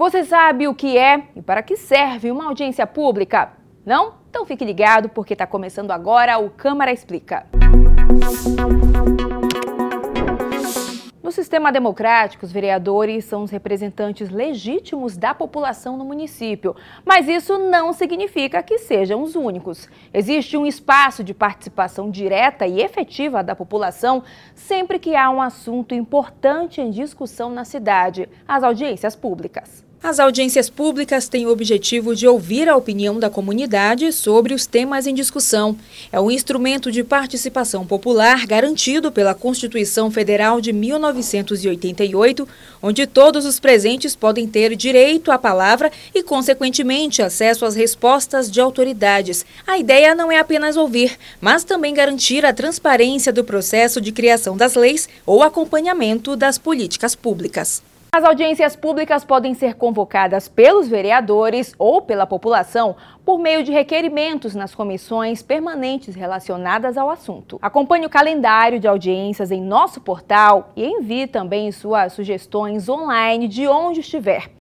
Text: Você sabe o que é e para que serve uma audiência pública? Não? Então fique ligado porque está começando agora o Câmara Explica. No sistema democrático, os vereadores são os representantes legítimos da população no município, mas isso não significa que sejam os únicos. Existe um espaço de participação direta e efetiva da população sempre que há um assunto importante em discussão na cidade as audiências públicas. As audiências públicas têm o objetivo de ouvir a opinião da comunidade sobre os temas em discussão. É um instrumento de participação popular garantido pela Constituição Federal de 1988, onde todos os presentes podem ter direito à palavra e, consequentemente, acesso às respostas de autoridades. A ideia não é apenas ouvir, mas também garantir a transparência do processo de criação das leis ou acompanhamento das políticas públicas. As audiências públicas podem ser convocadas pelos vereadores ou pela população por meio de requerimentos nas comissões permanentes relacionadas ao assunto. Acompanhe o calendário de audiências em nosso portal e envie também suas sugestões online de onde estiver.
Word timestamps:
Você 0.00 0.22
sabe 0.22 0.68
o 0.68 0.76
que 0.76 0.96
é 0.96 1.24
e 1.34 1.42
para 1.42 1.60
que 1.60 1.76
serve 1.76 2.30
uma 2.30 2.44
audiência 2.46 2.86
pública? 2.86 3.50
Não? 3.84 4.14
Então 4.30 4.46
fique 4.46 4.64
ligado 4.64 5.08
porque 5.08 5.32
está 5.32 5.44
começando 5.44 5.90
agora 5.90 6.38
o 6.38 6.50
Câmara 6.50 6.92
Explica. 6.92 7.44
No 11.20 11.32
sistema 11.32 11.72
democrático, 11.72 12.46
os 12.46 12.52
vereadores 12.52 13.24
são 13.24 13.42
os 13.42 13.50
representantes 13.50 14.30
legítimos 14.30 15.16
da 15.16 15.34
população 15.34 15.96
no 15.96 16.04
município, 16.04 16.76
mas 17.04 17.26
isso 17.26 17.58
não 17.58 17.92
significa 17.92 18.62
que 18.62 18.78
sejam 18.78 19.20
os 19.20 19.34
únicos. 19.34 19.88
Existe 20.14 20.56
um 20.56 20.64
espaço 20.64 21.24
de 21.24 21.34
participação 21.34 22.08
direta 22.08 22.68
e 22.68 22.80
efetiva 22.80 23.42
da 23.42 23.56
população 23.56 24.22
sempre 24.54 25.00
que 25.00 25.16
há 25.16 25.28
um 25.28 25.42
assunto 25.42 25.92
importante 25.92 26.80
em 26.80 26.88
discussão 26.88 27.50
na 27.50 27.64
cidade 27.64 28.28
as 28.46 28.62
audiências 28.62 29.16
públicas. 29.16 29.87
As 30.00 30.20
audiências 30.20 30.70
públicas 30.70 31.28
têm 31.28 31.44
o 31.44 31.50
objetivo 31.50 32.14
de 32.14 32.24
ouvir 32.24 32.68
a 32.68 32.76
opinião 32.76 33.18
da 33.18 33.28
comunidade 33.28 34.12
sobre 34.12 34.54
os 34.54 34.64
temas 34.64 35.08
em 35.08 35.14
discussão. 35.14 35.76
É 36.12 36.20
um 36.20 36.30
instrumento 36.30 36.92
de 36.92 37.02
participação 37.02 37.84
popular 37.84 38.46
garantido 38.46 39.10
pela 39.10 39.34
Constituição 39.34 40.08
Federal 40.08 40.60
de 40.60 40.72
1988, 40.72 42.48
onde 42.80 43.08
todos 43.08 43.44
os 43.44 43.58
presentes 43.58 44.14
podem 44.14 44.46
ter 44.46 44.76
direito 44.76 45.32
à 45.32 45.38
palavra 45.38 45.90
e, 46.14 46.22
consequentemente, 46.22 47.20
acesso 47.20 47.66
às 47.66 47.74
respostas 47.74 48.48
de 48.48 48.60
autoridades. 48.60 49.44
A 49.66 49.78
ideia 49.78 50.14
não 50.14 50.30
é 50.30 50.38
apenas 50.38 50.76
ouvir, 50.76 51.18
mas 51.40 51.64
também 51.64 51.92
garantir 51.92 52.46
a 52.46 52.54
transparência 52.54 53.32
do 53.32 53.42
processo 53.42 54.00
de 54.00 54.12
criação 54.12 54.56
das 54.56 54.76
leis 54.76 55.08
ou 55.26 55.42
acompanhamento 55.42 56.36
das 56.36 56.56
políticas 56.56 57.16
públicas. 57.16 57.82
As 58.10 58.24
audiências 58.24 58.74
públicas 58.74 59.22
podem 59.22 59.52
ser 59.52 59.74
convocadas 59.74 60.48
pelos 60.48 60.88
vereadores 60.88 61.74
ou 61.78 62.00
pela 62.00 62.26
população 62.26 62.96
por 63.22 63.38
meio 63.38 63.62
de 63.62 63.70
requerimentos 63.70 64.54
nas 64.54 64.74
comissões 64.74 65.42
permanentes 65.42 66.14
relacionadas 66.14 66.96
ao 66.96 67.10
assunto. 67.10 67.58
Acompanhe 67.60 68.06
o 68.06 68.10
calendário 68.10 68.80
de 68.80 68.88
audiências 68.88 69.50
em 69.50 69.60
nosso 69.60 70.00
portal 70.00 70.72
e 70.74 70.86
envie 70.86 71.26
também 71.26 71.70
suas 71.70 72.14
sugestões 72.14 72.88
online 72.88 73.46
de 73.46 73.68
onde 73.68 74.00
estiver. 74.00 74.57